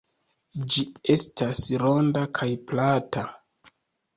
[0.75, 3.29] Ĝi estas ronda kaj plata.